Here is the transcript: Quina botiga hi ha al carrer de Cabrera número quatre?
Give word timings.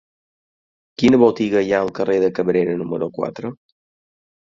Quina 1.01 1.19
botiga 1.23 1.61
hi 1.67 1.69
ha 1.75 1.81
al 1.87 1.91
carrer 1.99 2.15
de 2.23 2.31
Cabrera 2.39 2.79
número 2.79 3.11
quatre? 3.19 3.53